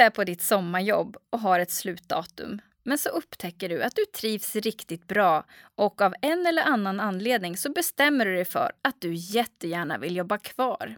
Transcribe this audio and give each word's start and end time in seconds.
Du 0.00 0.04
är 0.04 0.10
på 0.10 0.24
ditt 0.24 0.42
sommarjobb 0.42 1.16
och 1.30 1.40
har 1.40 1.60
ett 1.60 1.70
slutdatum. 1.70 2.60
Men 2.82 2.98
så 2.98 3.08
upptäcker 3.08 3.68
du 3.68 3.82
att 3.82 3.96
du 3.96 4.04
trivs 4.04 4.56
riktigt 4.56 5.06
bra 5.06 5.44
och 5.74 6.00
av 6.00 6.14
en 6.22 6.46
eller 6.46 6.62
annan 6.62 7.00
anledning 7.00 7.56
så 7.56 7.72
bestämmer 7.72 8.24
du 8.24 8.34
dig 8.34 8.44
för 8.44 8.72
att 8.82 9.00
du 9.00 9.14
jättegärna 9.14 9.98
vill 9.98 10.16
jobba 10.16 10.38
kvar. 10.38 10.96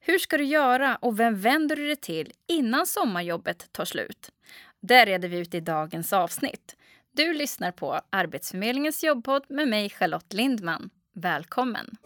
Hur 0.00 0.18
ska 0.18 0.38
du 0.38 0.44
göra 0.44 0.96
och 0.96 1.20
vem 1.20 1.40
vänder 1.40 1.76
du 1.76 1.86
dig 1.86 1.96
till 1.96 2.32
innan 2.48 2.86
sommarjobbet 2.86 3.72
tar 3.72 3.84
slut? 3.84 4.30
Det 4.80 5.04
reder 5.04 5.28
vi 5.28 5.38
ut 5.38 5.54
i 5.54 5.60
dagens 5.60 6.12
avsnitt. 6.12 6.76
Du 7.12 7.34
lyssnar 7.34 7.72
på 7.72 8.00
Arbetsförmedlingens 8.10 9.04
jobbpodd 9.04 9.44
med 9.48 9.68
mig 9.68 9.90
Charlotte 9.90 10.32
Lindman. 10.32 10.90
Välkommen! 11.14 11.96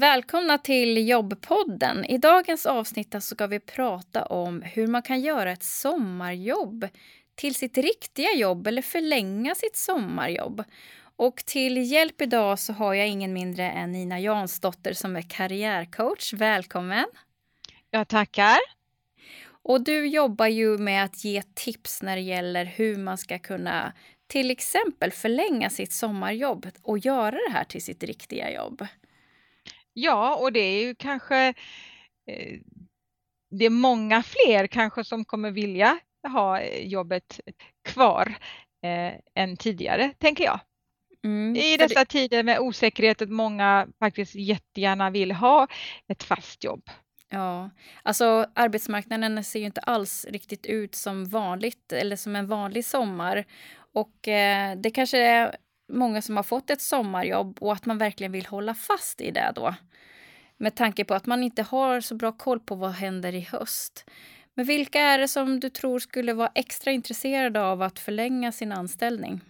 Välkomna 0.00 0.58
till 0.58 1.08
Jobbpodden. 1.08 2.04
I 2.04 2.18
dagens 2.18 2.66
avsnitt 2.66 3.14
ska 3.20 3.46
vi 3.46 3.60
prata 3.60 4.24
om 4.24 4.62
hur 4.62 4.86
man 4.86 5.02
kan 5.02 5.20
göra 5.20 5.52
ett 5.52 5.62
sommarjobb 5.62 6.88
till 7.34 7.54
sitt 7.54 7.78
riktiga 7.78 8.32
jobb 8.34 8.66
eller 8.66 8.82
förlänga 8.82 9.54
sitt 9.54 9.76
sommarjobb. 9.76 10.64
Och 11.16 11.36
till 11.36 11.92
hjälp 11.92 12.20
idag 12.20 12.58
så 12.58 12.72
har 12.72 12.94
jag 12.94 13.08
ingen 13.08 13.32
mindre 13.32 13.70
än 13.70 13.92
Nina 13.92 14.20
Jansdotter 14.20 14.92
som 14.92 15.16
är 15.16 15.22
karriärcoach. 15.22 16.32
Välkommen! 16.32 17.06
Jag 17.90 18.08
tackar. 18.08 18.58
Och 19.62 19.84
du 19.84 20.06
jobbar 20.06 20.46
ju 20.46 20.78
med 20.78 21.04
att 21.04 21.24
ge 21.24 21.42
tips 21.54 22.02
när 22.02 22.16
det 22.16 22.22
gäller 22.22 22.64
hur 22.64 22.96
man 22.96 23.18
ska 23.18 23.38
kunna 23.38 23.92
till 24.26 24.50
exempel 24.50 25.10
förlänga 25.10 25.70
sitt 25.70 25.92
sommarjobb 25.92 26.66
och 26.82 26.98
göra 26.98 27.38
det 27.48 27.52
här 27.52 27.64
till 27.64 27.82
sitt 27.82 28.02
riktiga 28.02 28.52
jobb. 28.52 28.86
Ja, 29.92 30.36
och 30.36 30.52
det 30.52 30.60
är 30.60 30.82
ju 30.82 30.94
kanske 30.94 31.54
eh, 32.26 32.58
det 33.50 33.64
är 33.64 33.70
många 33.70 34.22
fler 34.22 34.66
kanske 34.66 35.04
som 35.04 35.24
kommer 35.24 35.50
vilja 35.50 35.98
ha 36.32 36.62
jobbet 36.62 37.40
kvar 37.88 38.34
eh, 38.84 39.42
än 39.42 39.56
tidigare, 39.56 40.12
tänker 40.18 40.44
jag. 40.44 40.60
Mm, 41.24 41.56
I 41.56 41.76
dessa 41.76 41.98
det... 42.00 42.06
tider 42.06 42.42
med 42.42 42.58
osäkerhet 42.58 43.22
att 43.22 43.30
många 43.30 43.88
faktiskt 43.98 44.34
jättegärna 44.34 45.10
vill 45.10 45.32
ha 45.32 45.68
ett 46.08 46.22
fast 46.22 46.64
jobb. 46.64 46.82
Ja, 47.28 47.70
alltså 48.02 48.46
arbetsmarknaden 48.54 49.44
ser 49.44 49.58
ju 49.58 49.66
inte 49.66 49.80
alls 49.80 50.26
riktigt 50.28 50.66
ut 50.66 50.94
som 50.94 51.24
vanligt 51.24 51.92
eller 51.92 52.16
som 52.16 52.36
en 52.36 52.46
vanlig 52.46 52.84
sommar. 52.84 53.44
Och 53.94 54.28
eh, 54.28 54.76
det 54.76 54.90
kanske 54.90 55.18
är 55.18 55.56
många 55.92 56.22
som 56.22 56.36
har 56.36 56.42
fått 56.42 56.70
ett 56.70 56.80
sommarjobb 56.80 57.58
och 57.60 57.72
att 57.72 57.86
man 57.86 57.98
verkligen 57.98 58.32
vill 58.32 58.46
hålla 58.46 58.74
fast 58.74 59.20
i 59.20 59.30
det 59.30 59.52
då. 59.54 59.74
Med 60.56 60.74
tanke 60.74 61.04
på 61.04 61.14
att 61.14 61.26
man 61.26 61.42
inte 61.42 61.62
har 61.62 62.00
så 62.00 62.14
bra 62.14 62.32
koll 62.32 62.60
på 62.60 62.74
vad 62.74 62.90
händer 62.90 63.34
i 63.34 63.40
höst. 63.40 64.10
Men 64.54 64.66
vilka 64.66 65.00
är 65.00 65.18
det 65.18 65.28
som 65.28 65.60
du 65.60 65.70
tror 65.70 65.98
skulle 65.98 66.32
vara 66.32 66.50
extra 66.54 66.90
intresserade 66.90 67.62
av 67.62 67.82
att 67.82 67.98
förlänga 67.98 68.52
sin 68.52 68.72
anställning? 68.72 69.40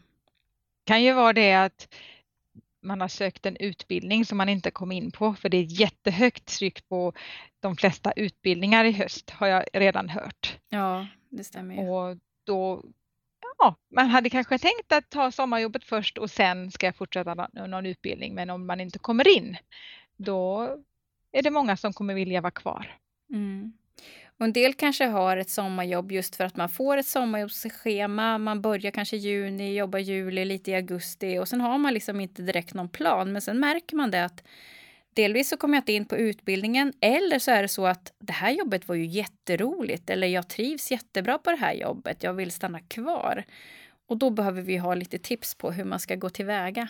Det 0.85 0.93
kan 0.93 1.03
ju 1.03 1.13
vara 1.13 1.33
det 1.33 1.55
att 1.55 1.89
man 2.83 3.01
har 3.01 3.09
sökt 3.09 3.47
en 3.47 3.57
utbildning 3.57 4.25
som 4.25 4.39
man 4.39 4.49
inte 4.49 4.71
kom 4.71 4.93
in 4.93 5.11
på 5.11 5.35
för 5.35 5.49
det 5.49 5.57
är 5.57 5.81
jättehögt 5.81 6.45
tryck 6.45 6.89
på 6.89 7.13
de 7.61 7.77
flesta 7.77 8.13
utbildningar 8.13 8.85
i 8.85 8.93
höst 8.93 9.31
har 9.31 9.47
jag 9.47 9.65
redan 9.73 10.09
hört. 10.09 10.59
Ja, 10.69 11.07
det 11.29 11.45
stämmer 11.45 11.75
ju. 11.75 11.89
Och 11.89 12.17
då 12.45 12.85
ja, 13.61 13.77
man 13.95 14.07
hade 14.07 14.31
kanske 14.31 14.59
tänkt 14.59 14.93
att 14.93 15.11
ta 15.11 15.33
sommarjobbet 15.33 15.85
först 15.85 16.19
och 16.19 16.31
sen 16.31 16.71
ska 16.71 16.87
jag 16.87 16.97
fortsätta 16.97 17.49
någon 17.53 17.87
utbildning. 17.87 18.35
Men 18.35 18.51
om 18.51 18.67
man 18.67 18.81
inte 18.81 18.99
kommer 18.99 19.37
in, 19.37 19.57
då 20.17 20.63
är 21.33 21.43
det 21.43 21.51
många 21.51 21.77
som 21.77 21.93
kommer 21.93 22.15
vilja 22.15 22.41
vara 22.41 22.51
kvar. 22.51 22.97
Mm. 23.33 23.73
Och 24.39 24.45
en 24.45 24.53
del 24.53 24.75
kanske 24.75 25.05
har 25.05 25.37
ett 25.37 25.51
sommarjobb 25.51 26.13
just 26.13 26.37
för 26.37 26.45
att 26.45 26.57
man 26.57 26.69
får 26.69 26.97
ett 26.97 27.07
sommarjobbsschema. 27.07 28.39
Man 28.39 28.63
börjar 28.63 28.91
kanske 28.91 29.17
i 29.17 29.19
juni, 29.19 29.77
jobbar 29.77 29.99
juli, 29.99 30.45
lite 30.45 30.71
i 30.71 30.75
augusti 30.75 31.39
och 31.39 31.49
sen 31.49 31.61
har 31.61 31.79
man 31.79 31.95
liksom 31.95 32.21
inte 32.21 32.43
direkt 32.43 32.75
någon 32.75 32.89
plan. 32.89 33.33
Men 33.33 33.43
sen 33.43 33.61
märker 33.61 33.97
man 33.97 34.11
det 34.11 34.25
att 34.25 34.45
delvis 35.15 35.49
så 35.49 35.57
kommer 35.57 35.77
jag 35.77 35.83
inte 35.83 35.93
in 35.93 36.05
på 36.05 36.17
utbildningen 36.17 36.93
eller 37.01 37.39
så 37.39 37.51
är 37.51 37.63
det 37.63 37.69
så 37.69 37.87
att 37.87 38.13
det 38.19 38.33
här 38.33 38.51
jobbet 38.51 38.89
var 38.89 38.95
ju 38.95 39.07
jätteroligt 39.07 40.11
eller 40.11 40.27
jag 40.27 40.49
trivs 40.49 40.91
jättebra 40.91 41.39
på 41.39 41.51
det 41.51 41.57
här 41.57 41.73
jobbet. 41.73 42.23
Jag 42.23 42.35
vill 42.35 42.51
stanna 42.51 42.81
kvar. 42.81 43.45
Och 44.09 44.17
då 44.17 44.31
behöver 44.31 44.63
vi 44.63 44.77
ha 44.77 44.95
lite 44.95 45.19
tips 45.19 45.55
på 45.55 45.71
hur 45.71 45.85
man 45.85 46.01
ska 46.01 46.15
gå 46.15 46.31
tillväga. 46.31 46.89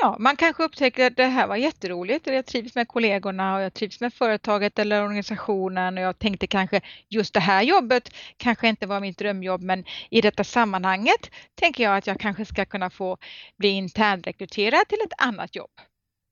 Ja, 0.00 0.16
man 0.18 0.36
kanske 0.36 0.62
upptäcker 0.62 1.06
att 1.06 1.16
det 1.16 1.24
här 1.24 1.46
var 1.46 1.56
jätteroligt. 1.56 2.26
Jag 2.26 2.46
trivs 2.46 2.74
med 2.74 2.88
kollegorna 2.88 3.56
och 3.56 3.62
jag 3.62 3.74
trivs 3.74 4.00
med 4.00 4.14
företaget 4.14 4.78
eller 4.78 5.04
organisationen 5.04 5.98
och 5.98 6.04
jag 6.04 6.18
tänkte 6.18 6.46
kanske 6.46 6.80
just 7.08 7.34
det 7.34 7.40
här 7.40 7.62
jobbet 7.62 8.14
kanske 8.36 8.68
inte 8.68 8.86
var 8.86 9.00
mitt 9.00 9.18
drömjobb 9.18 9.62
men 9.62 9.84
i 10.10 10.20
detta 10.20 10.44
sammanhanget 10.44 11.30
tänker 11.54 11.84
jag 11.84 11.96
att 11.96 12.06
jag 12.06 12.20
kanske 12.20 12.44
ska 12.44 12.64
kunna 12.64 12.90
få 12.90 13.18
bli 13.56 13.68
internrekryterad 13.68 14.88
till 14.88 14.98
ett 15.04 15.22
annat 15.22 15.56
jobb. 15.56 15.70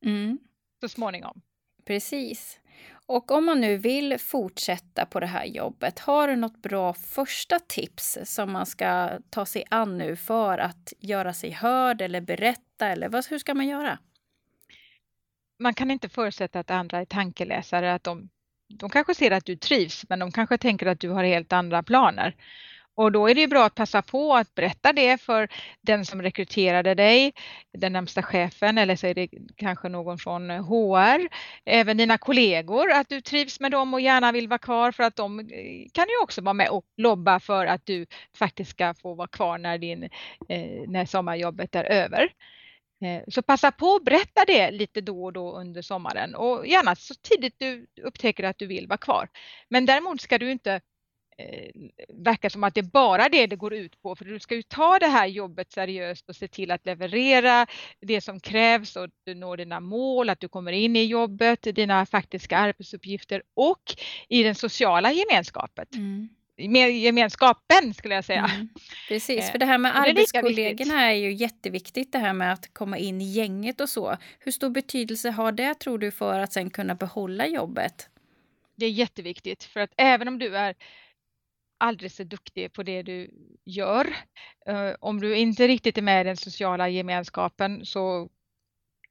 Mm. 0.04 0.38
Så 0.82 0.88
småningom. 0.88 1.42
Precis. 1.84 2.60
Och 3.06 3.30
om 3.30 3.44
man 3.44 3.60
nu 3.60 3.76
vill 3.76 4.18
fortsätta 4.18 5.06
på 5.06 5.20
det 5.20 5.26
här 5.26 5.44
jobbet, 5.44 5.98
har 5.98 6.28
du 6.28 6.36
något 6.36 6.62
bra 6.62 6.94
första 6.94 7.58
tips 7.58 8.18
som 8.24 8.52
man 8.52 8.66
ska 8.66 9.10
ta 9.30 9.46
sig 9.46 9.64
an 9.70 9.98
nu 9.98 10.16
för 10.16 10.58
att 10.58 10.92
göra 10.98 11.32
sig 11.34 11.50
hörd 11.50 12.00
eller 12.00 12.20
berätta? 12.20 12.86
Eller 12.88 13.08
vad, 13.08 13.26
hur 13.26 13.38
ska 13.38 13.54
man 13.54 13.68
göra? 13.68 13.98
Man 15.58 15.74
kan 15.74 15.90
inte 15.90 16.08
förutsätta 16.08 16.60
att 16.60 16.70
andra 16.70 16.98
är 16.98 17.04
tankeläsare, 17.04 17.94
att 17.94 18.04
de, 18.04 18.28
de 18.68 18.90
kanske 18.90 19.14
ser 19.14 19.30
att 19.30 19.44
du 19.44 19.56
trivs, 19.56 20.04
men 20.08 20.18
de 20.18 20.32
kanske 20.32 20.58
tänker 20.58 20.86
att 20.86 21.00
du 21.00 21.08
har 21.08 21.24
helt 21.24 21.52
andra 21.52 21.82
planer. 21.82 22.36
Och 22.94 23.12
då 23.12 23.28
är 23.28 23.34
det 23.34 23.48
bra 23.48 23.64
att 23.64 23.74
passa 23.74 24.02
på 24.02 24.34
att 24.34 24.54
berätta 24.54 24.92
det 24.92 25.18
för 25.20 25.48
den 25.80 26.04
som 26.04 26.22
rekryterade 26.22 26.94
dig, 26.94 27.32
den 27.78 27.92
närmsta 27.92 28.22
chefen 28.22 28.78
eller 28.78 28.96
så 28.96 29.06
är 29.06 29.14
det 29.14 29.28
kanske 29.56 29.88
någon 29.88 30.18
från 30.18 30.50
HR, 30.50 31.28
även 31.64 31.96
dina 31.96 32.18
kollegor, 32.18 32.90
att 32.90 33.08
du 33.08 33.20
trivs 33.20 33.60
med 33.60 33.70
dem 33.70 33.94
och 33.94 34.00
gärna 34.00 34.32
vill 34.32 34.48
vara 34.48 34.58
kvar 34.58 34.92
för 34.92 35.02
att 35.02 35.16
de 35.16 35.40
eh, 35.40 35.46
kan 35.92 36.06
ju 36.08 36.22
också 36.22 36.42
vara 36.42 36.54
med 36.54 36.68
och 36.68 36.84
lobba 36.96 37.40
för 37.40 37.66
att 37.66 37.86
du 37.86 38.06
faktiskt 38.36 38.70
ska 38.70 38.94
få 38.94 39.14
vara 39.14 39.28
kvar 39.28 39.58
när, 39.58 39.78
din, 39.78 40.02
eh, 40.48 40.88
när 40.88 41.06
sommarjobbet 41.06 41.74
är 41.74 41.84
över. 41.84 42.32
Eh, 43.04 43.22
så 43.28 43.42
passa 43.42 43.70
på 43.72 43.94
att 43.94 44.04
berätta 44.04 44.44
det 44.46 44.70
lite 44.70 45.00
då 45.00 45.24
och 45.24 45.32
då 45.32 45.52
under 45.52 45.82
sommaren 45.82 46.34
och 46.34 46.66
gärna 46.66 46.96
så 46.96 47.14
tidigt 47.14 47.54
du 47.58 47.86
upptäcker 48.02 48.44
att 48.44 48.58
du 48.58 48.66
vill 48.66 48.86
vara 48.88 48.98
kvar. 48.98 49.28
Men 49.68 49.86
däremot 49.86 50.20
ska 50.20 50.38
du 50.38 50.50
inte 50.52 50.80
verkar 52.08 52.48
som 52.48 52.64
att 52.64 52.74
det 52.74 52.80
är 52.80 52.90
bara 52.92 53.28
det 53.28 53.46
det 53.46 53.56
går 53.56 53.74
ut 53.74 54.02
på. 54.02 54.16
För 54.16 54.24
du 54.24 54.40
ska 54.40 54.54
ju 54.54 54.62
ta 54.62 54.98
det 54.98 55.06
här 55.06 55.26
jobbet 55.26 55.72
seriöst 55.72 56.28
och 56.28 56.36
se 56.36 56.48
till 56.48 56.70
att 56.70 56.86
leverera 56.86 57.66
det 58.00 58.20
som 58.20 58.40
krävs 58.40 58.96
och 58.96 59.08
du 59.24 59.34
når 59.34 59.56
dina 59.56 59.80
mål, 59.80 60.30
att 60.30 60.40
du 60.40 60.48
kommer 60.48 60.72
in 60.72 60.96
i 60.96 61.04
jobbet, 61.04 61.62
dina 61.62 62.06
faktiska 62.06 62.58
arbetsuppgifter 62.58 63.42
och 63.54 63.94
i 64.28 64.42
den 64.42 64.54
sociala 64.54 65.12
gemenskapen. 65.12 65.86
Mm 65.94 66.28
gemenskapen 66.56 67.94
skulle 67.94 68.14
jag 68.14 68.24
säga. 68.24 68.50
Mm, 68.54 68.68
precis, 69.08 69.50
för 69.50 69.58
det 69.58 69.66
här 69.66 69.78
med 69.78 69.90
eh, 69.90 70.00
arbetskollegorna 70.00 71.10
är 71.10 71.14
ju 71.14 71.32
jätteviktigt 71.32 72.12
det 72.12 72.18
här 72.18 72.32
med 72.32 72.52
att 72.52 72.74
komma 72.74 72.98
in 72.98 73.20
i 73.20 73.24
gänget 73.24 73.80
och 73.80 73.88
så. 73.88 74.16
Hur 74.38 74.52
stor 74.52 74.70
betydelse 74.70 75.30
har 75.30 75.52
det 75.52 75.74
tror 75.74 75.98
du 75.98 76.10
för 76.10 76.38
att 76.38 76.52
sen 76.52 76.70
kunna 76.70 76.94
behålla 76.94 77.46
jobbet? 77.46 78.08
Det 78.76 78.86
är 78.86 78.90
jätteviktigt 78.90 79.64
för 79.64 79.80
att 79.80 79.90
även 79.96 80.28
om 80.28 80.38
du 80.38 80.56
är 80.56 80.74
aldrig 81.82 82.12
så 82.12 82.24
duktig 82.24 82.72
på 82.72 82.82
det 82.82 83.02
du 83.02 83.30
gör. 83.64 84.16
Eh, 84.66 84.90
om 85.00 85.20
du 85.20 85.36
inte 85.36 85.68
riktigt 85.68 85.98
är 85.98 86.02
med 86.02 86.20
i 86.20 86.24
den 86.24 86.36
sociala 86.36 86.88
gemenskapen 86.88 87.86
så 87.86 88.28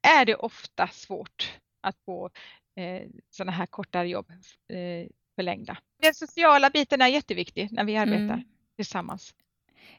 är 0.07 0.25
det 0.25 0.35
ofta 0.35 0.87
svårt 0.87 1.59
att 1.81 1.95
få 2.05 2.29
eh, 2.75 3.07
sådana 3.29 3.51
här 3.51 3.65
kortare 3.65 4.09
jobb 4.09 4.31
eh, 4.69 5.09
förlängda. 5.35 5.77
Den 6.01 6.13
sociala 6.13 6.69
biten 6.69 7.01
är 7.01 7.07
jätteviktig 7.07 7.71
när 7.71 7.83
vi 7.83 7.97
arbetar 7.97 8.23
mm. 8.23 8.43
tillsammans. 8.75 9.33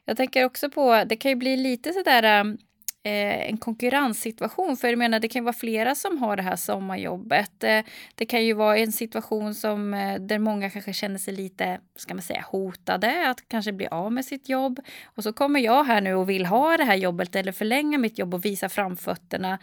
Jag 0.05 0.17
tänker 0.17 0.45
också 0.45 0.69
på, 0.69 1.03
det 1.09 1.15
kan 1.15 1.31
ju 1.31 1.35
bli 1.35 1.57
lite 1.57 1.93
sådär 1.93 2.57
eh, 3.03 3.49
en 3.49 3.57
konkurrenssituation. 3.57 4.77
För 4.77 4.87
jag 4.87 4.97
menar, 4.97 5.19
det 5.19 5.27
kan 5.27 5.43
vara 5.43 5.53
flera 5.53 5.95
som 5.95 6.17
har 6.17 6.35
det 6.35 6.43
här 6.43 6.55
sommarjobbet. 6.55 7.63
Eh, 7.63 7.83
det 8.15 8.25
kan 8.25 8.45
ju 8.45 8.53
vara 8.53 8.77
en 8.77 8.91
situation 8.91 9.55
som, 9.55 9.93
eh, 9.93 10.21
där 10.21 10.39
många 10.39 10.69
kanske 10.69 10.93
känner 10.93 11.17
sig 11.17 11.33
lite 11.33 11.79
ska 11.95 12.13
man 12.13 12.23
säga, 12.23 12.45
hotade 12.51 13.29
att 13.29 13.47
kanske 13.47 13.71
bli 13.71 13.87
av 13.87 14.11
med 14.11 14.25
sitt 14.25 14.49
jobb. 14.49 14.79
Och 15.05 15.23
så 15.23 15.33
kommer 15.33 15.59
jag 15.59 15.83
här 15.83 16.01
nu 16.01 16.15
och 16.15 16.29
vill 16.29 16.45
ha 16.45 16.77
det 16.77 16.83
här 16.83 16.95
jobbet 16.95 17.35
eller 17.35 17.51
förlänga 17.51 17.97
mitt 17.97 18.19
jobb 18.19 18.33
och 18.33 18.45
visa 18.45 18.69
framfötterna. 18.69 19.59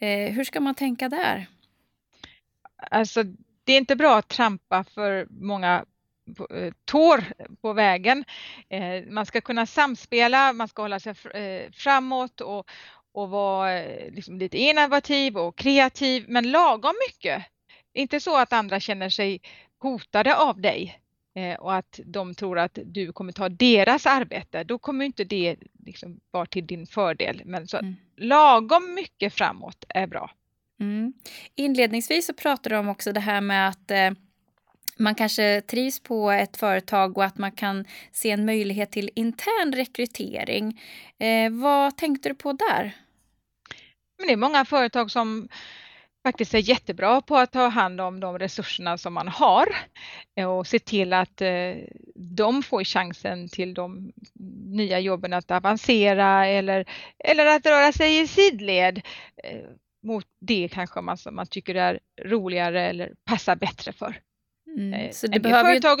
Eh, 0.00 0.32
hur 0.32 0.44
ska 0.44 0.60
man 0.60 0.74
tänka 0.74 1.08
där? 1.08 1.46
Alltså 2.90 3.22
det 3.64 3.72
är 3.72 3.78
inte 3.78 3.96
bra 3.96 4.18
att 4.18 4.28
trampa 4.28 4.84
för 4.84 5.26
många 5.30 5.84
tår 6.84 7.24
på 7.62 7.72
vägen. 7.72 8.24
Eh, 8.68 9.04
man 9.08 9.26
ska 9.26 9.40
kunna 9.40 9.66
samspela, 9.66 10.52
man 10.52 10.68
ska 10.68 10.82
hålla 10.82 11.00
sig 11.00 11.14
framåt 11.72 12.40
och, 12.40 12.70
och 13.12 13.30
vara 13.30 13.82
liksom 14.10 14.38
lite 14.38 14.58
innovativ 14.58 15.38
och 15.38 15.56
kreativ, 15.56 16.24
men 16.28 16.50
lagom 16.50 16.94
mycket. 17.08 17.44
Inte 17.92 18.20
så 18.20 18.36
att 18.36 18.52
andra 18.52 18.80
känner 18.80 19.08
sig 19.08 19.40
hotade 19.78 20.36
av 20.36 20.60
dig 20.60 21.00
och 21.58 21.74
att 21.74 22.00
de 22.04 22.34
tror 22.34 22.58
att 22.58 22.78
du 22.84 23.12
kommer 23.12 23.32
ta 23.32 23.48
deras 23.48 24.06
arbete. 24.06 24.64
Då 24.64 24.78
kommer 24.78 25.04
inte 25.04 25.24
det 25.24 25.56
liksom 25.84 26.20
vara 26.30 26.46
till 26.46 26.66
din 26.66 26.86
fördel. 26.86 27.42
Men 27.44 27.68
så 27.68 27.76
mm. 27.76 27.96
lagom 28.16 28.94
mycket 28.94 29.34
framåt 29.34 29.84
är 29.88 30.06
bra. 30.06 30.30
Mm. 30.80 31.12
Inledningsvis 31.54 32.26
så 32.26 32.34
pratade 32.34 32.74
du 32.74 32.78
om 32.78 32.88
också 32.88 33.12
det 33.12 33.20
här 33.20 33.40
med 33.40 33.68
att 33.68 33.90
eh, 33.90 34.10
man 34.98 35.14
kanske 35.14 35.60
trivs 35.60 36.00
på 36.00 36.30
ett 36.30 36.56
företag 36.56 37.18
och 37.18 37.24
att 37.24 37.38
man 37.38 37.52
kan 37.52 37.84
se 38.12 38.30
en 38.30 38.44
möjlighet 38.44 38.90
till 38.90 39.10
intern 39.14 39.72
rekrytering. 39.72 40.80
Eh, 41.18 41.50
vad 41.50 41.96
tänkte 41.96 42.28
du 42.28 42.34
på 42.34 42.52
där? 42.52 42.96
Men 44.18 44.26
det 44.26 44.32
är 44.32 44.36
många 44.36 44.64
företag 44.64 45.10
som 45.10 45.48
faktiskt 46.26 46.54
är 46.54 46.58
jättebra 46.58 47.20
på 47.20 47.36
att 47.36 47.52
ta 47.52 47.68
hand 47.68 48.00
om 48.00 48.20
de 48.20 48.38
resurserna 48.38 48.98
som 48.98 49.14
man 49.14 49.28
har 49.28 49.68
eh, 50.36 50.50
och 50.50 50.66
se 50.66 50.78
till 50.78 51.12
att 51.12 51.40
eh, 51.40 51.74
de 52.14 52.62
får 52.62 52.84
chansen 52.84 53.48
till 53.48 53.74
de 53.74 54.12
nya 54.66 55.00
jobben 55.00 55.32
att 55.32 55.50
avancera 55.50 56.46
eller, 56.46 56.84
eller 57.18 57.46
att 57.46 57.66
röra 57.66 57.92
sig 57.92 58.20
i 58.20 58.26
sidled 58.26 59.02
eh, 59.44 59.60
mot 60.02 60.26
det 60.40 60.68
kanske 60.72 61.00
man, 61.00 61.16
man 61.30 61.46
tycker 61.46 61.74
är 61.74 62.00
roligare 62.22 62.82
eller 62.82 63.12
passar 63.24 63.56
bättre 63.56 63.92
för. 63.92 64.20
Mm, 64.78 65.00
eh, 65.00 65.10
så 65.10 65.26
en, 65.26 65.42
del 65.42 65.52
företag, 65.52 66.00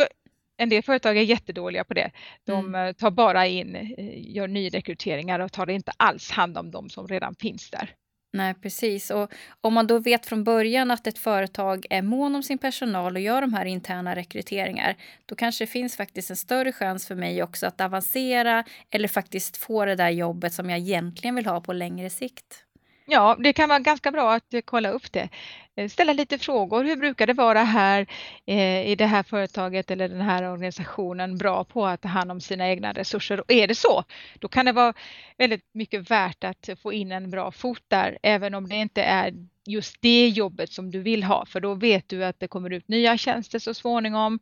en 0.56 0.68
del 0.68 0.82
företag 0.82 1.16
är 1.16 1.22
jättedåliga 1.22 1.84
på 1.84 1.94
det. 1.94 2.10
De 2.44 2.66
mm. 2.66 2.88
Eh, 2.88 2.92
tar 2.92 3.10
bara 3.10 3.46
in, 3.46 3.76
eh, 3.76 4.34
gör 4.36 4.48
nyrekryteringar 4.48 5.40
och 5.40 5.52
tar 5.52 5.70
inte 5.70 5.92
alls 5.96 6.30
hand 6.30 6.58
om 6.58 6.70
de 6.70 6.90
som 6.90 7.08
redan 7.08 7.34
finns 7.34 7.70
där. 7.70 7.94
Nej, 8.32 8.54
precis. 8.54 9.10
Och 9.10 9.32
om 9.60 9.74
man 9.74 9.86
då 9.86 9.98
vet 9.98 10.26
från 10.26 10.44
början 10.44 10.90
att 10.90 11.06
ett 11.06 11.18
företag 11.18 11.86
är 11.90 12.02
mån 12.02 12.34
om 12.34 12.42
sin 12.42 12.58
personal 12.58 13.16
och 13.16 13.22
gör 13.22 13.40
de 13.40 13.54
här 13.54 13.64
interna 13.64 14.16
rekryteringar, 14.16 14.96
då 15.26 15.34
kanske 15.34 15.64
det 15.64 15.70
finns 15.70 15.96
faktiskt 15.96 16.30
en 16.30 16.36
större 16.36 16.72
chans 16.72 17.06
för 17.06 17.14
mig 17.14 17.42
också 17.42 17.66
att 17.66 17.80
avancera 17.80 18.64
eller 18.90 19.08
faktiskt 19.08 19.56
få 19.56 19.84
det 19.84 19.94
där 19.94 20.10
jobbet 20.10 20.52
som 20.52 20.70
jag 20.70 20.78
egentligen 20.78 21.34
vill 21.34 21.46
ha 21.46 21.60
på 21.60 21.72
längre 21.72 22.10
sikt. 22.10 22.64
Ja, 23.10 23.36
det 23.38 23.52
kan 23.52 23.68
vara 23.68 23.78
ganska 23.78 24.10
bra 24.10 24.32
att 24.32 24.54
eh, 24.54 24.60
kolla 24.64 24.90
upp 24.90 25.12
det. 25.12 25.28
Eh, 25.76 25.88
ställa 25.88 26.12
lite 26.12 26.38
frågor. 26.38 26.84
Hur 26.84 26.96
brukar 26.96 27.26
det 27.26 27.32
vara 27.32 27.62
här 27.62 28.06
eh, 28.46 28.88
i 28.88 28.94
det 28.94 29.06
här 29.06 29.22
företaget 29.22 29.90
eller 29.90 30.08
den 30.08 30.20
här 30.20 30.42
organisationen 30.52 31.38
bra 31.38 31.64
på 31.64 31.86
att 31.86 32.00
ta 32.00 32.08
hand 32.08 32.30
om 32.30 32.40
sina 32.40 32.68
egna 32.68 32.92
resurser? 32.92 33.40
Och 33.40 33.52
är 33.52 33.66
det 33.66 33.74
så, 33.74 34.04
då 34.38 34.48
kan 34.48 34.66
det 34.66 34.72
vara 34.72 34.94
väldigt 35.38 35.64
mycket 35.72 36.10
värt 36.10 36.44
att 36.44 36.68
få 36.82 36.92
in 36.92 37.12
en 37.12 37.30
bra 37.30 37.50
fot 37.50 37.82
där, 37.88 38.18
även 38.22 38.54
om 38.54 38.68
det 38.68 38.76
inte 38.76 39.02
är 39.02 39.34
just 39.66 39.96
det 40.00 40.28
jobbet 40.28 40.72
som 40.72 40.90
du 40.90 41.00
vill 41.00 41.22
ha, 41.22 41.46
för 41.46 41.60
då 41.60 41.74
vet 41.74 42.08
du 42.08 42.24
att 42.24 42.40
det 42.40 42.48
kommer 42.48 42.72
ut 42.72 42.88
nya 42.88 43.16
tjänster 43.16 43.58
så 43.58 43.74
småningom 43.74 44.38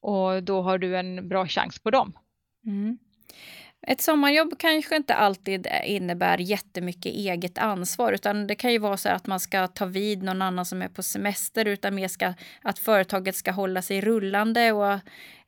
och 0.00 0.42
då 0.42 0.62
har 0.62 0.78
du 0.78 0.96
en 0.96 1.28
bra 1.28 1.46
chans 1.46 1.78
på 1.78 1.90
dem. 1.90 2.12
Mm. 2.66 2.98
Ett 3.86 4.00
sommarjobb 4.00 4.58
kanske 4.58 4.96
inte 4.96 5.14
alltid 5.14 5.66
innebär 5.84 6.38
jättemycket 6.38 7.12
eget 7.14 7.58
ansvar 7.58 8.12
utan 8.12 8.46
det 8.46 8.54
kan 8.54 8.72
ju 8.72 8.78
vara 8.78 8.96
så 8.96 9.08
att 9.08 9.26
man 9.26 9.40
ska 9.40 9.66
ta 9.66 9.84
vid 9.84 10.22
någon 10.22 10.42
annan 10.42 10.64
som 10.64 10.82
är 10.82 10.88
på 10.88 11.02
semester 11.02 11.64
utan 11.64 11.94
mer 11.94 12.08
ska, 12.08 12.34
att 12.62 12.78
företaget 12.78 13.36
ska 13.36 13.50
hålla 13.50 13.82
sig 13.82 14.00
rullande 14.00 14.72
och 14.72 14.92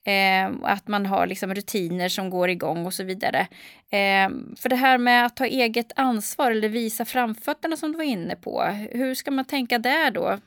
eh, 0.08 0.50
att 0.62 0.88
man 0.88 1.06
har 1.06 1.26
liksom 1.26 1.54
rutiner 1.54 2.08
som 2.08 2.30
går 2.30 2.50
igång 2.50 2.86
och 2.86 2.94
så 2.94 3.04
vidare. 3.04 3.46
Eh, 3.90 4.30
för 4.56 4.68
det 4.68 4.76
här 4.76 4.98
med 4.98 5.26
att 5.26 5.36
ta 5.36 5.46
eget 5.46 5.92
ansvar 5.96 6.50
eller 6.50 6.68
visa 6.68 7.04
framfötterna 7.04 7.76
som 7.76 7.92
du 7.92 7.96
var 7.96 8.04
inne 8.04 8.36
på, 8.36 8.62
hur 8.90 9.14
ska 9.14 9.30
man 9.30 9.44
tänka 9.44 9.78
där 9.78 10.10
då? 10.10 10.38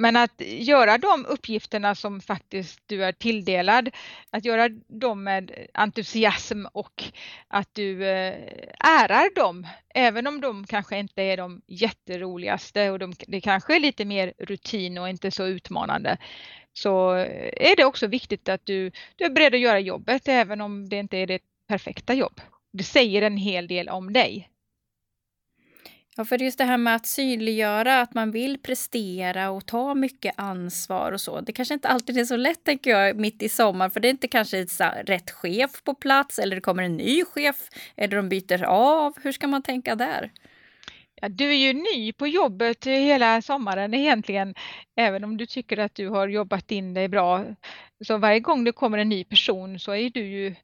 Men 0.00 0.16
att 0.16 0.40
göra 0.40 0.98
de 0.98 1.26
uppgifterna 1.26 1.94
som 1.94 2.20
faktiskt 2.20 2.80
du 2.86 3.04
är 3.04 3.12
tilldelad, 3.12 3.90
att 4.30 4.44
göra 4.44 4.68
dem 4.86 5.24
med 5.24 5.66
entusiasm 5.74 6.64
och 6.72 7.04
att 7.48 7.68
du 7.72 8.04
eh, 8.04 8.34
ärar 8.84 9.34
dem, 9.34 9.66
även 9.94 10.26
om 10.26 10.40
de 10.40 10.66
kanske 10.66 10.98
inte 10.98 11.22
är 11.22 11.36
de 11.36 11.62
jätteroligaste 11.66 12.90
och 12.90 12.98
de, 12.98 13.12
det 13.26 13.40
kanske 13.40 13.76
är 13.76 13.80
lite 13.80 14.04
mer 14.04 14.32
rutin 14.38 14.98
och 14.98 15.08
inte 15.08 15.30
så 15.30 15.46
utmanande, 15.46 16.16
så 16.72 17.10
är 17.52 17.76
det 17.76 17.84
också 17.84 18.06
viktigt 18.06 18.48
att 18.48 18.66
du, 18.66 18.90
du 19.16 19.24
är 19.24 19.30
beredd 19.30 19.54
att 19.54 19.60
göra 19.60 19.80
jobbet 19.80 20.28
även 20.28 20.60
om 20.60 20.88
det 20.88 20.96
inte 20.96 21.16
är 21.16 21.26
det 21.26 21.42
perfekta 21.68 22.14
jobb. 22.14 22.40
Det 22.72 22.84
säger 22.84 23.22
en 23.22 23.36
hel 23.36 23.66
del 23.68 23.88
om 23.88 24.12
dig. 24.12 24.48
Ja, 26.18 26.24
för 26.24 26.38
just 26.38 26.58
det 26.58 26.64
här 26.64 26.78
med 26.78 26.94
att 26.94 27.06
synliggöra 27.06 28.00
att 28.00 28.14
man 28.14 28.30
vill 28.30 28.58
prestera 28.58 29.50
och 29.50 29.66
ta 29.66 29.94
mycket 29.94 30.34
ansvar 30.36 31.12
och 31.12 31.20
så. 31.20 31.40
Det 31.40 31.52
kanske 31.52 31.74
inte 31.74 31.88
alltid 31.88 32.18
är 32.18 32.24
så 32.24 32.36
lätt 32.36 32.64
tänker 32.64 32.90
jag 32.90 33.16
mitt 33.16 33.42
i 33.42 33.48
sommar 33.48 33.88
för 33.88 34.00
det 34.00 34.08
är 34.08 34.10
inte 34.10 34.28
kanske 34.28 34.64
rätt 35.04 35.30
chef 35.30 35.82
på 35.84 35.94
plats 35.94 36.38
eller 36.38 36.56
det 36.56 36.60
kommer 36.60 36.82
en 36.82 36.96
ny 36.96 37.24
chef 37.24 37.56
eller 37.96 38.16
de 38.16 38.28
byter 38.28 38.64
av. 38.64 39.14
Hur 39.22 39.32
ska 39.32 39.46
man 39.46 39.62
tänka 39.62 39.94
där? 39.94 40.32
Ja, 41.20 41.28
du 41.28 41.50
är 41.50 41.56
ju 41.56 41.72
ny 41.72 42.12
på 42.12 42.26
jobbet 42.26 42.86
hela 42.86 43.42
sommaren 43.42 43.94
egentligen, 43.94 44.54
även 44.96 45.24
om 45.24 45.36
du 45.36 45.46
tycker 45.46 45.78
att 45.78 45.94
du 45.94 46.08
har 46.08 46.28
jobbat 46.28 46.70
in 46.70 46.94
dig 46.94 47.08
bra. 47.08 47.44
Så 48.06 48.16
varje 48.16 48.40
gång 48.40 48.64
det 48.64 48.72
kommer 48.72 48.98
en 48.98 49.08
ny 49.08 49.24
person 49.24 49.78
så 49.78 49.92
är 49.94 50.10
du 50.10 50.26
ju 50.26 50.54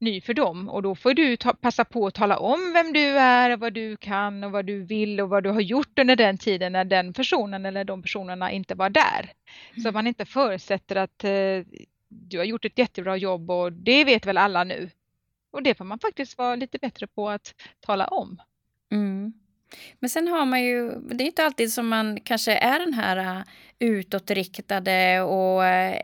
ny 0.00 0.20
för 0.20 0.34
dem 0.34 0.68
och 0.68 0.82
då 0.82 0.94
får 0.94 1.14
du 1.14 1.36
ta, 1.36 1.52
passa 1.52 1.84
på 1.84 2.06
att 2.06 2.14
tala 2.14 2.38
om 2.38 2.72
vem 2.72 2.92
du 2.92 3.18
är 3.18 3.56
vad 3.56 3.72
du 3.72 3.96
kan 3.96 4.44
och 4.44 4.52
vad 4.52 4.66
du 4.66 4.82
vill 4.82 5.20
och 5.20 5.28
vad 5.28 5.42
du 5.42 5.50
har 5.50 5.60
gjort 5.60 5.98
under 5.98 6.16
den 6.16 6.38
tiden 6.38 6.72
när 6.72 6.84
den 6.84 7.12
personen 7.12 7.66
eller 7.66 7.84
de 7.84 8.02
personerna 8.02 8.52
inte 8.52 8.74
var 8.74 8.90
där. 8.90 9.32
Mm. 9.70 9.82
Så 9.82 9.88
att 9.88 9.94
man 9.94 10.06
inte 10.06 10.24
förutsätter 10.24 10.96
att 10.96 11.24
eh, 11.24 11.66
du 12.08 12.38
har 12.38 12.44
gjort 12.44 12.64
ett 12.64 12.78
jättebra 12.78 13.16
jobb 13.16 13.50
och 13.50 13.72
det 13.72 14.04
vet 14.04 14.26
väl 14.26 14.38
alla 14.38 14.64
nu. 14.64 14.90
Och 15.50 15.62
det 15.62 15.74
får 15.74 15.84
man 15.84 15.98
faktiskt 15.98 16.38
vara 16.38 16.56
lite 16.56 16.78
bättre 16.78 17.06
på 17.06 17.28
att 17.28 17.54
tala 17.80 18.06
om. 18.06 18.42
Mm. 18.92 19.32
Men 20.00 20.10
sen 20.10 20.28
har 20.28 20.46
man 20.46 20.62
ju, 20.62 20.90
det 21.00 21.24
är 21.24 21.26
inte 21.26 21.44
alltid 21.44 21.72
som 21.72 21.88
man 21.88 22.20
kanske 22.20 22.52
är 22.52 22.78
den 22.78 22.94
här 22.94 23.16
äh, 23.16 23.42
utåtriktade 23.78 25.20
och 25.20 25.64
äh, 25.64 26.00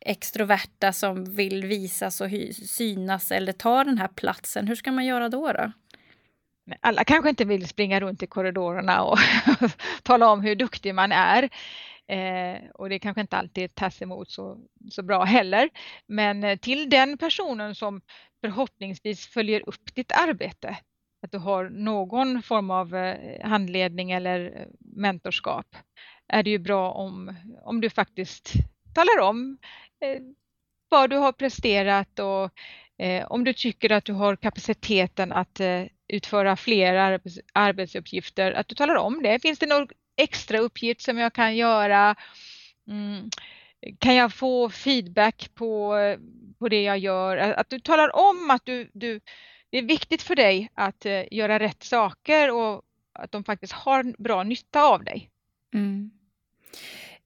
extroverta 0.00 0.92
som 0.92 1.24
vill 1.24 1.64
visas 1.64 2.20
och 2.20 2.28
synas 2.66 3.32
eller 3.32 3.52
ta 3.52 3.84
den 3.84 3.98
här 3.98 4.08
platsen. 4.08 4.68
Hur 4.68 4.74
ska 4.74 4.92
man 4.92 5.06
göra 5.06 5.28
då? 5.28 5.52
då? 5.52 5.72
Alla 6.80 7.04
kanske 7.04 7.30
inte 7.30 7.44
vill 7.44 7.68
springa 7.68 8.00
runt 8.00 8.22
i 8.22 8.26
korridorerna 8.26 9.02
och 9.02 9.18
tala 10.02 10.30
om 10.30 10.40
hur 10.40 10.56
duktig 10.56 10.94
man 10.94 11.12
är. 11.12 11.48
Eh, 12.06 12.60
och 12.74 12.88
det 12.88 12.98
kanske 12.98 13.20
inte 13.20 13.36
alltid 13.36 13.74
tas 13.74 14.02
emot 14.02 14.30
så, 14.30 14.58
så 14.90 15.02
bra 15.02 15.24
heller. 15.24 15.68
Men 16.06 16.44
eh, 16.44 16.56
till 16.58 16.90
den 16.90 17.18
personen 17.18 17.74
som 17.74 18.00
förhoppningsvis 18.40 19.26
följer 19.26 19.68
upp 19.68 19.94
ditt 19.94 20.12
arbete 20.12 20.76
att 21.22 21.32
du 21.32 21.38
har 21.38 21.68
någon 21.68 22.42
form 22.42 22.70
av 22.70 22.96
eh, 22.96 23.48
handledning 23.48 24.10
eller 24.10 24.40
eh, 24.56 24.66
mentorskap 24.78 25.76
är 26.28 26.42
det 26.42 26.50
ju 26.50 26.58
bra 26.58 26.92
om, 26.92 27.34
om 27.62 27.80
du 27.80 27.90
faktiskt 27.90 28.52
talar 28.94 29.28
om 29.28 29.58
eh, 30.00 30.22
vad 30.88 31.10
du 31.10 31.16
har 31.16 31.32
presterat 31.32 32.18
och 32.18 32.50
eh, 33.04 33.26
om 33.26 33.44
du 33.44 33.52
tycker 33.52 33.92
att 33.92 34.04
du 34.04 34.12
har 34.12 34.36
kapaciteten 34.36 35.32
att 35.32 35.60
eh, 35.60 35.84
utföra 36.08 36.56
fler 36.56 36.94
arbets 36.94 37.38
arbetsuppgifter, 37.52 38.52
att 38.52 38.68
du 38.68 38.74
talar 38.74 38.94
om 38.94 39.22
det. 39.22 39.42
Finns 39.42 39.58
det 39.58 39.66
någon 39.66 39.88
extra 40.16 40.58
uppgift 40.58 41.00
som 41.00 41.18
jag 41.18 41.32
kan 41.32 41.56
göra? 41.56 42.16
Mm. 42.88 43.30
Kan 43.98 44.14
jag 44.14 44.32
få 44.32 44.70
feedback 44.70 45.50
på, 45.54 45.96
på 46.58 46.68
det 46.68 46.82
jag 46.82 46.98
gör? 46.98 47.36
Att 47.36 47.70
du 47.70 47.80
talar 47.80 48.16
om 48.16 48.50
att 48.50 48.64
du, 48.64 48.90
du 48.92 49.20
det 49.70 49.78
är 49.78 49.82
viktigt 49.82 50.22
för 50.22 50.36
dig 50.36 50.70
att 50.74 51.06
eh, 51.06 51.22
göra 51.30 51.58
rätt 51.58 51.82
saker 51.82 52.50
och 52.50 52.82
att 53.12 53.32
de 53.32 53.44
faktiskt 53.44 53.72
har 53.72 54.22
bra 54.22 54.42
nytta 54.42 54.82
av 54.82 55.04
dig. 55.04 55.30
Mm. 55.74 56.10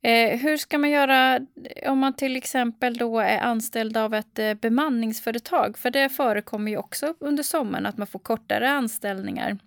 Eh, 0.03 0.39
hur 0.39 0.57
ska 0.57 0.79
man 0.79 0.91
göra 0.91 1.37
eh, 1.37 1.93
om 1.93 1.99
man 1.99 2.17
till 2.17 2.37
exempel 2.37 2.97
då 2.97 3.19
är 3.19 3.39
anställd 3.39 3.97
av 3.97 4.15
ett 4.15 4.39
eh, 4.39 4.55
bemanningsföretag? 4.55 5.79
För 5.79 5.91
det 5.91 6.09
förekommer 6.09 6.71
ju 6.71 6.77
också 6.77 7.15
under 7.21 7.43
sommaren 7.43 7.87
att 7.87 7.97
man 7.97 8.07
får 8.07 8.19
kortare 8.19 8.71
anställningar. 8.71 9.59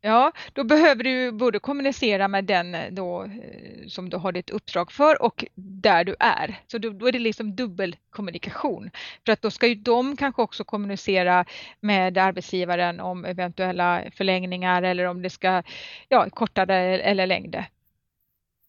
Ja, 0.00 0.32
då 0.52 0.64
behöver 0.64 1.04
du 1.04 1.32
både 1.32 1.58
kommunicera 1.58 2.28
med 2.28 2.44
den 2.44 2.74
eh, 2.74 2.92
då, 2.92 3.22
eh, 3.22 3.86
som 3.88 4.10
du 4.10 4.16
har 4.16 4.32
ditt 4.32 4.50
uppdrag 4.50 4.92
för 4.92 5.22
och 5.22 5.44
där 5.54 6.04
du 6.04 6.16
är. 6.18 6.60
Så 6.66 6.78
då, 6.78 6.90
då 6.90 7.06
är 7.06 7.12
det 7.12 7.18
liksom 7.18 7.56
dubbelkommunikation. 7.56 8.90
För 9.26 9.32
att 9.32 9.42
då 9.42 9.50
ska 9.50 9.66
ju 9.66 9.74
de 9.74 10.16
kanske 10.16 10.42
också 10.42 10.64
kommunicera 10.64 11.44
med 11.80 12.18
arbetsgivaren 12.18 13.00
om 13.00 13.24
eventuella 13.24 14.02
förlängningar 14.14 14.82
eller 14.82 15.04
om 15.04 15.22
det 15.22 15.30
ska, 15.30 15.62
ja, 16.08 16.30
kortare 16.30 17.00
eller 17.00 17.26
längre. 17.26 17.66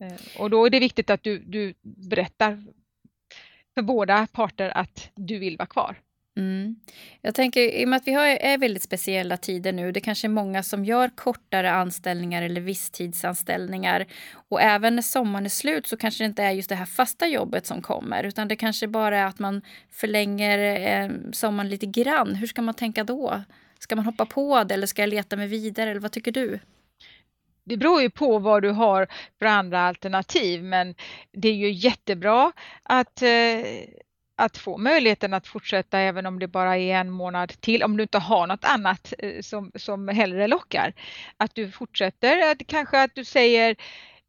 Eh, 0.04 0.42
och 0.42 0.50
då 0.50 0.66
är 0.66 0.70
det 0.70 0.80
viktigt 0.80 1.10
att 1.10 1.24
du, 1.24 1.40
du 1.40 1.74
berättar 1.82 2.64
för 3.74 3.82
båda 3.82 4.28
parter 4.32 4.78
att 4.78 5.12
du 5.16 5.40
vill 5.40 5.58
vara 5.58 5.68
kvar. 5.68 5.96
Mm. 6.40 6.76
Jag 7.22 7.36
tänker, 7.36 7.62
i 7.62 7.86
och 7.86 7.90
med 7.90 7.98
att 7.98 8.08
vi 8.08 8.14
har, 8.14 8.26
är 8.26 8.58
väldigt 8.58 8.84
speciella 8.84 9.38
tider 9.38 9.74
nu, 9.74 9.92
det 9.92 10.00
kanske 10.00 10.28
är 10.28 10.30
många 10.30 10.64
som 10.64 10.86
gör 10.86 11.10
kortare 11.10 11.72
anställningar 11.72 12.42
eller 12.42 12.62
visstidsanställningar. 12.62 14.06
Och 14.50 14.62
även 14.62 14.96
när 14.96 15.02
sommaren 15.02 15.46
är 15.46 15.50
slut 15.50 15.88
så 15.88 15.98
kanske 15.98 16.24
det 16.24 16.26
inte 16.26 16.44
är 16.44 16.52
just 16.52 16.70
det 16.70 16.76
här 16.76 16.86
fasta 16.86 17.28
jobbet 17.28 17.66
som 17.66 17.82
kommer, 17.82 18.24
utan 18.24 18.48
det 18.48 18.56
kanske 18.56 18.88
bara 18.88 19.18
är 19.18 19.26
att 19.26 19.40
man 19.40 19.62
förlänger 19.92 20.60
eh, 20.60 21.12
sommaren 21.32 21.70
lite 21.70 21.86
grann. 21.86 22.36
Hur 22.36 22.48
ska 22.48 22.62
man 22.62 22.74
tänka 22.74 23.04
då? 23.04 23.44
Ska 23.80 23.96
man 23.96 24.06
hoppa 24.06 24.26
på 24.26 24.64
det 24.64 24.74
eller 24.74 24.88
ska 24.88 25.02
jag 25.02 25.10
leta 25.10 25.36
mig 25.36 25.48
vidare? 25.48 25.92
Eller 25.92 26.02
vad 26.02 26.12
tycker 26.12 26.32
du? 26.32 26.60
Det 27.64 27.78
beror 27.78 28.02
ju 28.02 28.10
på 28.10 28.40
vad 28.40 28.62
du 28.62 28.70
har 28.70 29.08
för 29.40 29.46
andra 29.46 29.82
alternativ, 29.82 30.64
men 30.64 30.96
det 31.32 31.48
är 31.50 31.54
ju 31.54 31.72
jättebra 31.72 32.52
att 32.84 33.22
eh, 33.22 33.30
att 34.40 34.58
få 34.58 34.78
möjligheten 34.78 35.34
att 35.34 35.48
fortsätta 35.48 36.00
även 36.00 36.26
om 36.26 36.40
det 36.40 36.48
bara 36.48 36.78
är 36.78 36.96
en 36.96 37.10
månad 37.10 37.50
till, 37.50 37.84
om 37.84 37.98
du 37.98 38.04
inte 38.04 38.18
har 38.18 38.48
något 38.48 38.66
annat 38.66 39.14
eh, 39.20 39.42
som, 39.42 39.72
som 39.76 40.08
hellre 40.08 40.48
lockar. 40.48 40.94
Att 41.38 41.56
du 41.56 41.72
fortsätter, 41.72 42.52
att, 42.52 42.68
kanske 42.68 43.04
att 43.04 43.16
du 43.16 43.26
säger 43.26 43.76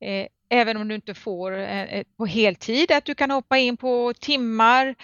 eh, 0.00 0.26
även 0.48 0.76
om 0.76 0.88
du 0.88 0.94
inte 0.94 1.14
får 1.14 1.58
eh, 1.58 2.02
på 2.16 2.26
heltid, 2.26 2.92
att 2.92 3.04
du 3.04 3.14
kan 3.14 3.30
hoppa 3.30 3.58
in 3.58 3.76
på 3.76 4.14
timmar 4.20 4.94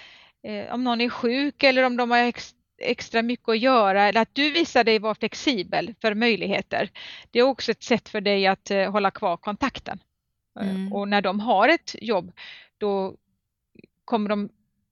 eh, 0.43 0.75
om 0.75 0.85
någon 0.85 1.01
är 1.01 1.09
sjuk 1.09 1.63
eller 1.63 1.83
om 1.83 1.97
de 1.97 2.11
har 2.11 2.19
ex, 2.19 2.55
extra 2.79 3.23
mycket 3.23 3.49
att 3.49 3.59
göra 3.59 4.09
eller 4.09 4.21
att 4.21 4.35
du 4.35 4.51
visar 4.51 4.85
dig 4.85 4.99
vara 4.99 5.15
flexibel 5.15 5.95
för 6.01 6.15
möjligheter. 6.15 6.91
Det 7.31 7.39
är 7.39 7.43
också 7.43 7.71
ett 7.71 7.83
sätt 7.83 8.09
för 8.09 8.21
dig 8.21 8.47
att 8.47 8.71
eh, 8.71 8.91
hålla 8.91 9.11
kvar 9.11 9.37
kontakten. 9.37 9.99
Mm. 10.61 10.93
Och 10.93 11.09
när 11.09 11.23
de 11.23 11.41
har 11.41 11.69
ett 11.69 11.95
jobb 12.01 12.33
då 12.79 13.17
kommer 14.05 14.29
de 14.29 14.49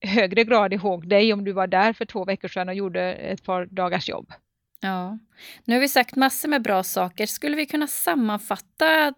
högre 0.06 0.44
grad 0.44 0.72
ihåg 0.72 1.08
dig 1.08 1.32
om 1.32 1.44
du 1.44 1.52
var 1.52 1.66
där 1.66 1.92
för 1.92 2.04
två 2.04 2.24
veckor 2.24 2.48
sedan 2.48 2.68
och 2.68 2.74
gjorde 2.74 3.14
ett 3.14 3.42
par 3.42 3.66
dagars 3.66 4.08
jobb. 4.08 4.32
Ja, 4.80 5.18
nu 5.64 5.74
har 5.74 5.80
vi 5.80 5.88
sagt 5.88 6.16
massor 6.16 6.48
med 6.48 6.62
bra 6.62 6.82
saker. 6.82 7.26
Skulle 7.26 7.56
vi 7.56 7.66
kunna 7.66 7.86
sammanfatta 7.86 9.14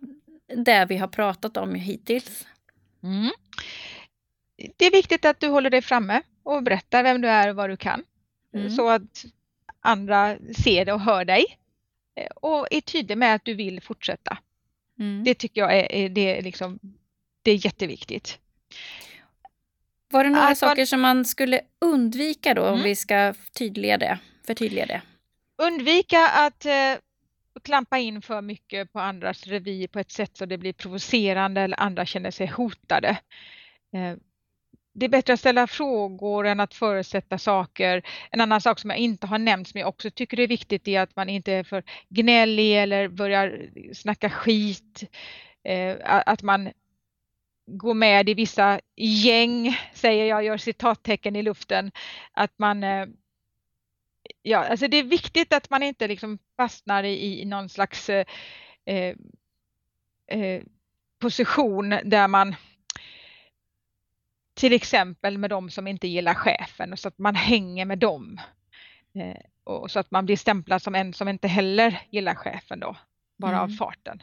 det 0.65 0.87
vi 0.89 0.97
har 0.97 1.09
pratat 1.09 1.57
om 1.57 1.75
hittills? 1.75 2.47
Mm. 3.03 3.31
Det 4.77 4.87
är 4.87 4.91
viktigt 4.91 5.25
att 5.25 5.41
du 5.41 5.49
håller 5.49 5.71
dig 5.71 5.83
framme 5.83 6.23
och 6.43 6.63
berättar 6.63 7.03
vem 7.03 7.21
du 7.21 7.29
är 7.29 7.49
och 7.49 7.57
vad 7.57 7.71
du 7.71 7.77
kan. 7.77 8.05
Mm. 8.55 8.71
Så 8.71 8.89
att 8.89 9.25
andra 9.81 10.37
ser 10.65 10.85
det 10.85 10.93
och 10.93 11.01
hör 11.01 11.25
dig. 11.25 11.45
Och 12.37 12.67
är 12.71 12.81
tydlig 12.81 13.19
med 13.19 13.35
att 13.35 13.45
du 13.45 13.55
vill 13.55 13.81
fortsätta. 13.81 14.39
Mm. 14.99 15.25
Det 15.25 15.35
tycker 15.35 15.61
jag 15.61 15.75
är, 15.75 16.09
det 16.09 16.39
är, 16.39 16.43
liksom, 16.43 16.79
det 17.43 17.51
är 17.51 17.67
jätteviktigt. 17.67 18.39
Var 20.09 20.25
det 20.25 20.31
några 20.31 20.49
att 20.49 20.59
saker 20.59 20.81
man... 20.81 20.87
som 20.87 21.01
man 21.01 21.25
skulle 21.25 21.61
undvika 21.81 22.55
då, 22.55 22.63
mm. 22.63 22.75
om 22.75 22.83
vi 22.83 22.97
ska 22.97 23.35
tydliga 23.59 23.99
det, 23.99 24.19
förtydliga 24.47 24.87
det? 24.87 25.03
Undvika 25.63 26.29
att 26.29 26.65
eh, 26.65 26.95
klampa 27.65 27.99
in 27.99 28.23
för 28.23 28.43
mycket 28.43 28.93
på 28.93 29.01
andras 29.01 29.47
revir 29.47 29.89
på 29.89 29.99
ett 29.99 30.11
sätt 30.11 30.37
så 30.37 30.47
det 30.47 30.59
blir 30.59 30.73
provocerande 30.73 31.61
eller 31.61 31.81
andra 31.81 32.07
känner 32.07 32.31
sig 32.31 32.47
hotade. 32.47 33.09
Eh, 33.95 34.17
det 34.95 35.07
är 35.07 35.11
bättre 35.11 35.33
att 35.33 35.41
ställa 35.41 35.67
frågor 35.67 36.47
än 36.47 36.61
att 36.61 36.75
förutsätta 36.75 37.39
saker. 37.39 38.03
En 38.31 38.41
annan 38.41 38.61
sak 38.61 38.79
som 38.79 38.91
jag 38.91 38.99
inte 38.99 39.27
har 39.27 39.39
nämnt 39.39 39.69
som 39.69 39.81
jag 39.81 39.89
också 39.89 40.11
tycker 40.11 40.41
är 40.41 40.47
viktigt 40.47 40.89
är 40.89 41.01
att 41.01 41.17
man 41.17 41.29
inte 41.29 41.53
är 41.53 41.65
för 41.65 41.83
gnällig 42.09 42.83
eller 42.83 43.09
börjar 43.09 43.69
snacka 43.95 44.31
skit. 44.31 45.05
Eh, 45.65 45.97
att 46.05 46.43
man 46.43 46.71
gå 47.67 47.95
med 47.95 48.29
i 48.29 48.35
vissa 48.35 48.81
gäng, 48.97 49.77
säger 49.95 50.27
jag, 50.27 50.45
gör 50.45 50.57
citattecken 50.57 51.37
i 51.37 51.43
luften, 51.43 51.93
att 52.33 52.59
man 52.59 52.85
eh, 52.85 53.07
Ja, 54.43 54.65
alltså 54.65 54.89
det 54.89 54.97
är 54.97 55.03
viktigt 55.03 55.53
att 55.53 55.71
man 55.71 55.83
inte 55.83 56.09
liksom 56.09 56.39
fastnar 56.57 57.05
i, 57.05 57.41
i 57.41 57.45
någon 57.45 57.69
slags 57.69 58.11
eh, 58.11 58.27
eh, 58.85 59.15
eh, 60.27 60.63
position 61.19 61.99
där 62.05 62.29
man 62.29 62.57
till 64.55 64.73
exempel 64.73 65.39
med 65.39 65.51
de 65.51 65.71
som 65.71 65.87
inte 65.87 66.09
gillar 66.09 66.35
chefen 66.35 66.97
så 66.97 67.09
att 67.09 67.19
man 67.19 67.35
hänger 67.35 67.85
med 67.85 67.99
dem. 67.99 68.41
Eh, 69.15 69.41
och 69.65 69.91
så 69.91 69.99
att 69.99 70.11
man 70.11 70.27
blir 70.27 70.37
stämplad 70.37 70.83
som 70.83 70.95
en 70.95 71.13
som 71.13 71.29
inte 71.29 71.49
heller 71.49 72.03
gillar 72.11 72.35
chefen 72.35 72.81
då, 72.81 72.97
bara 73.37 73.57
mm. 73.57 73.63
av 73.63 73.69
farten. 73.69 74.23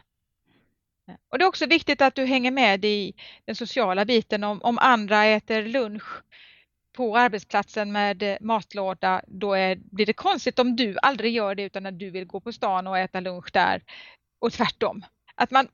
Och 1.32 1.38
det 1.38 1.46
är 1.46 1.48
också 1.48 1.66
viktigt 1.66 2.02
att 2.02 2.16
du 2.16 2.26
hänger 2.26 2.52
med 2.52 2.86
i 2.86 3.14
den 3.46 3.56
sociala 3.56 4.06
biten. 4.06 4.44
Om, 4.44 4.62
om 4.62 4.78
andra 4.78 5.26
äter 5.26 5.62
lunch 5.66 6.24
på 6.94 7.18
arbetsplatsen 7.18 7.92
med 7.92 8.38
matlåda, 8.42 9.22
då 9.28 9.54
är, 9.54 9.76
blir 9.76 10.06
det 10.06 10.14
konstigt 10.14 10.60
om 10.60 10.76
du 10.76 10.98
aldrig 11.02 11.34
gör 11.34 11.56
det 11.56 11.64
utan 11.64 11.86
att 11.86 12.00
du 12.00 12.10
vill 12.10 12.26
gå 12.26 12.40
på 12.40 12.52
stan 12.52 12.88
och 12.88 12.98
äta 12.98 13.20
lunch 13.20 13.50
där 13.54 13.84
och 14.40 14.54
tvärtom. 14.54 15.06
Att 15.36 15.52
man 15.52 15.68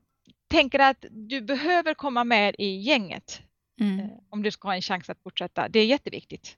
tänker 0.50 0.79
att 0.79 1.05
du 1.09 1.41
behöver 1.41 1.93
komma 1.93 2.24
med 2.24 2.55
i 2.57 2.75
gänget 2.75 3.41
mm. 3.81 4.00
Eh, 4.00 4.05
om 4.29 4.43
du 4.43 4.51
ska 4.51 4.67
ha 4.67 4.75
en 4.75 4.81
chans 4.81 5.09
att 5.09 5.24
fortsätta. 5.24 5.69
Det 5.69 5.79
är 5.79 5.86
jätteviktigt. 5.86 6.57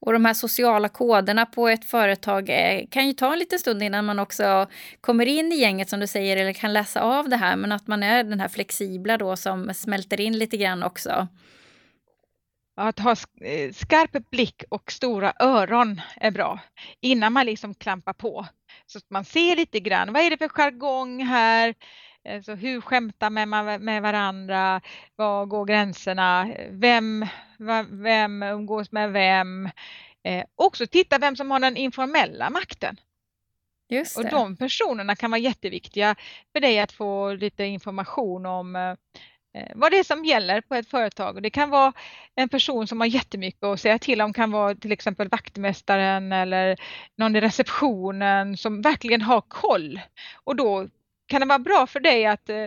Och 0.00 0.12
de 0.12 0.24
här 0.24 0.34
sociala 0.34 0.88
koderna 0.88 1.46
på 1.46 1.68
ett 1.68 1.84
företag 1.84 2.50
eh, 2.50 2.86
kan 2.90 3.06
ju 3.06 3.12
ta 3.12 3.32
en 3.32 3.38
liten 3.38 3.58
stund 3.58 3.82
innan 3.82 4.04
man 4.04 4.18
också 4.18 4.66
kommer 5.00 5.26
in 5.26 5.52
i 5.52 5.56
gänget 5.56 5.88
som 5.88 6.00
du 6.00 6.06
säger 6.06 6.36
eller 6.36 6.52
kan 6.52 6.72
läsa 6.72 7.00
av 7.00 7.28
det 7.28 7.36
här. 7.36 7.56
Men 7.56 7.72
att 7.72 7.86
man 7.86 8.02
är 8.02 8.24
den 8.24 8.40
här 8.40 8.48
flexibla 8.48 9.18
då 9.18 9.36
som 9.36 9.74
smälter 9.74 10.20
in 10.20 10.38
lite 10.38 10.56
grann 10.56 10.82
också. 10.82 11.28
Att 12.76 12.98
ha 12.98 13.10
eh, 13.40 13.72
skarp 13.72 14.30
blick 14.30 14.62
och 14.68 14.92
stora 14.92 15.32
öron 15.40 16.00
är 16.16 16.30
bra 16.30 16.60
innan 17.00 17.32
man 17.32 17.46
liksom 17.46 17.74
klampar 17.74 18.12
på. 18.12 18.46
Så 18.86 18.98
att 18.98 19.10
man 19.10 19.24
ser 19.24 19.56
lite 19.56 19.80
grann, 19.80 20.12
vad 20.12 20.22
är 20.22 20.30
det 20.30 20.38
för 20.38 20.48
jargong 20.48 21.24
här? 21.24 21.74
Eh, 22.26 22.42
så 22.42 22.54
hur 22.54 22.80
skämtar 22.80 23.30
man 23.30 23.84
med 23.84 24.02
varandra? 24.02 24.80
Var 25.16 25.46
går 25.46 25.64
gränserna? 25.64 26.48
Vem, 26.70 27.26
vem 27.90 28.42
umgås 28.42 28.92
med 28.92 29.12
vem? 29.12 29.70
Eh, 30.22 30.44
också 30.54 30.86
titta 30.86 31.18
vem 31.18 31.36
som 31.36 31.50
har 31.50 31.60
den 31.60 31.76
informella 31.76 32.50
makten. 32.50 32.96
Just 33.88 34.18
och 34.18 34.24
de 34.24 34.56
personerna 34.56 35.16
kan 35.16 35.30
vara 35.30 35.38
jätteviktiga 35.38 36.14
för 36.52 36.60
dig 36.60 36.78
att 36.78 36.92
få 36.92 37.32
lite 37.32 37.64
information 37.64 38.46
om 38.46 38.76
eh, 38.76 38.90
eh, 39.54 39.72
vad 39.74 39.92
det 39.92 39.98
är 39.98 40.04
som 40.04 40.24
gäller 40.24 40.60
på 40.60 40.74
ett 40.74 40.90
företag. 40.90 41.42
Det 41.42 41.50
kan 41.50 41.70
vara 41.70 41.92
en 42.34 42.48
person 42.48 42.86
som 42.86 43.00
har 43.00 43.06
jättemycket 43.06 43.64
att 43.64 43.80
säga 43.80 43.98
till 43.98 44.22
om, 44.22 44.32
kan 44.32 44.50
vara 44.50 44.74
till 44.74 44.92
exempel 44.92 45.28
vaktmästaren 45.28 46.32
eller 46.32 46.76
någon 47.16 47.36
i 47.36 47.40
receptionen 47.40 48.56
som 48.56 48.82
verkligen 48.82 49.22
har 49.22 49.40
koll. 49.40 50.00
Och 50.44 50.56
då 50.56 50.88
kan 51.26 51.40
det 51.40 51.46
vara 51.46 51.58
bra 51.58 51.86
för 51.86 52.00
dig 52.00 52.26
att, 52.26 52.48
eh, 52.48 52.66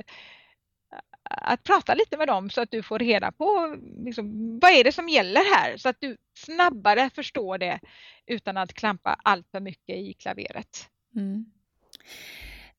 att 1.24 1.64
prata 1.64 1.94
lite 1.94 2.18
med 2.18 2.28
dem 2.28 2.50
så 2.50 2.62
att 2.62 2.72
du 2.72 2.84
får 2.84 3.00
reda 3.00 3.32
på 3.32 3.78
liksom, 4.06 4.60
vad 4.60 4.72
är 4.72 4.84
det 4.84 4.92
som 4.92 5.10
gäller 5.10 5.56
här 5.56 5.78
så 5.78 5.90
att 5.90 5.98
du 6.00 6.18
snabbare 6.38 7.10
förstår 7.16 7.58
det 7.58 7.80
utan 8.28 8.58
att 8.58 8.74
klampa 8.74 9.20
allt 9.24 9.48
för 9.52 9.60
mycket 9.60 9.96
i 9.96 10.14
klaveret. 10.14 10.90
Mm. 11.16 11.46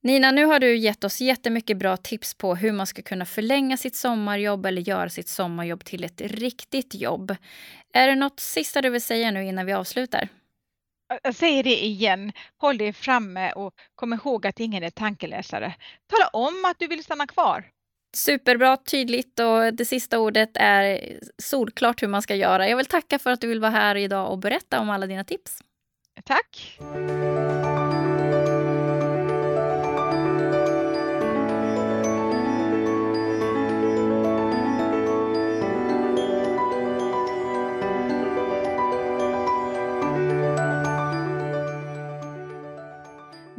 Nina, 0.03 0.31
nu 0.31 0.45
har 0.45 0.61
du 0.61 0.77
gett 0.77 1.05
oss 1.05 1.21
jättemycket 1.21 1.77
bra 1.77 1.97
tips 1.97 2.35
på 2.35 2.55
hur 2.55 2.73
man 2.73 2.87
ska 2.87 3.03
kunna 3.03 3.25
förlänga 3.25 3.77
sitt 3.77 3.97
sommarjobb 3.97 4.67
eller 4.67 4.83
göra 4.83 5.09
sitt 5.09 5.29
sommarjobb 5.29 5.85
till 5.85 6.05
ett 6.05 6.21
riktigt 6.21 6.95
jobb. 6.95 7.37
Är 7.93 8.09
det 8.09 8.15
något 8.15 8.41
sista 8.41 8.83
du 8.83 8.91
vill 8.91 9.03
säga 9.03 9.31
nu 9.31 9.45
innan 9.45 9.67
vi 9.67 9.73
avslutar? 9.73 10.29
Jag 11.23 11.35
säger 11.35 11.63
det 11.63 11.85
igen, 11.85 12.33
håll 12.57 12.79
dig 12.79 12.93
framme 12.93 13.53
och 13.53 13.75
kom 13.95 14.13
ihåg 14.13 14.47
att 14.47 14.61
ingen 14.61 14.83
är 14.83 14.91
tankeläsare. 14.91 15.75
Tala 16.07 16.29
om 16.29 16.65
att 16.65 16.79
du 16.79 16.87
vill 16.87 17.05
stanna 17.05 17.27
kvar. 17.27 17.65
Superbra, 18.17 18.77
tydligt 18.77 19.41
och 19.41 19.75
det 19.75 19.85
sista 19.85 20.19
ordet 20.19 20.51
är 20.55 21.01
solklart 21.43 22.03
hur 22.03 22.09
man 22.09 22.23
ska 22.23 22.35
göra. 22.35 22.69
Jag 22.69 22.77
vill 22.77 22.87
tacka 22.87 23.19
för 23.19 23.31
att 23.31 23.41
du 23.41 23.47
vill 23.47 23.61
vara 23.61 23.71
här 23.71 23.97
idag 23.97 24.31
och 24.31 24.39
berätta 24.39 24.81
om 24.81 24.91
alla 24.91 25.07
dina 25.07 25.25
tips. 25.25 25.59
Tack! 26.25 26.79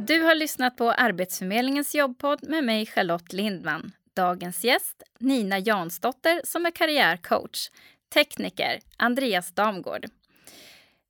Du 0.06 0.22
har 0.22 0.34
lyssnat 0.34 0.76
på 0.76 0.90
Arbetsförmedlingens 0.92 1.94
jobbpodd 1.94 2.48
med 2.48 2.64
mig 2.64 2.86
Charlotte 2.86 3.32
Lindman. 3.32 3.92
Dagens 4.14 4.64
gäst 4.64 5.02
Nina 5.18 5.58
Jansdotter 5.58 6.40
som 6.44 6.66
är 6.66 6.70
karriärcoach. 6.70 7.70
Tekniker 8.14 8.80
Andreas 8.96 9.52
Damgård. 9.52 10.06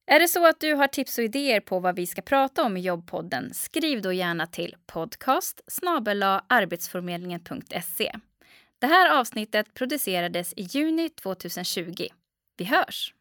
Är 0.07 0.21
det 0.21 0.29
så 0.29 0.47
att 0.47 0.61
du 0.61 0.75
har 0.75 0.87
tips 0.87 1.19
och 1.19 1.25
idéer 1.25 1.61
på 1.61 1.81
vad 1.81 1.97
vi 1.97 2.07
ska 2.07 2.23
prata 2.23 2.63
om 2.63 2.77
i 2.77 2.81
jobbpodden 2.81 3.55
skriv 3.55 4.03
då 4.03 4.13
gärna 4.13 4.47
till 4.47 4.77
podcast 4.87 5.61
arbetsförmedlingen.se. 6.47 8.13
Det 8.79 8.87
här 8.87 9.21
avsnittet 9.21 9.75
producerades 9.75 10.53
i 10.57 10.63
juni 10.63 11.09
2020. 11.09 12.07
Vi 12.57 12.65
hörs! 12.65 13.15